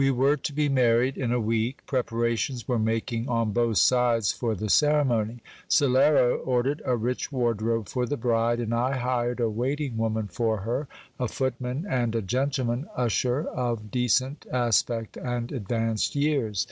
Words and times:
We 0.03 0.09
were 0.09 0.35
to 0.35 0.51
be 0.51 0.67
married 0.67 1.15
in 1.15 1.31
a 1.31 1.39
week. 1.39 1.85
Preparations 1.85 2.67
were 2.67 2.79
making 2.79 3.29
on 3.29 3.51
both 3.51 3.77
sides 3.77 4.31
for 4.33 4.55
the 4.55 4.67
ceremony. 4.67 5.43
Salero 5.69 6.39
ordered 6.43 6.81
a 6.85 6.95
rich 6.97 7.31
wardrobe 7.31 7.87
for 7.87 8.07
the 8.07 8.17
bride, 8.17 8.59
and 8.59 8.73
I 8.73 8.97
hired 8.97 9.39
a 9.39 9.47
waiting 9.47 9.97
woman 9.99 10.27
for 10.27 10.61
her, 10.61 10.87
a 11.19 11.27
footman, 11.27 11.85
and 11.87 12.15
a 12.15 12.23
geutleman 12.23 12.87
usher 12.95 13.41
of 13.49 13.91
decent 13.91 14.47
aspect 14.51 15.17
and 15.17 15.51
advanced 15.51 16.15
years. 16.15 16.59